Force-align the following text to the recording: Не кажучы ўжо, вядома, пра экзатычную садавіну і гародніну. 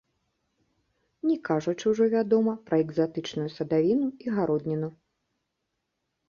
Не 1.27 1.35
кажучы 1.49 1.85
ўжо, 1.93 2.07
вядома, 2.13 2.55
пра 2.71 2.79
экзатычную 2.85 3.45
садавіну 3.57 4.07
і 4.27 4.35
гародніну. 4.39 4.91